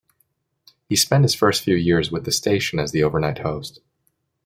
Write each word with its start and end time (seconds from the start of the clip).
He 0.89 0.95
spent 0.95 1.25
his 1.25 1.35
first 1.35 1.61
few 1.61 1.75
years 1.75 2.11
with 2.11 2.25
the 2.25 2.31
station 2.31 2.79
as 2.79 2.91
the 2.91 3.03
overnight 3.03 3.37
host. 3.37 3.81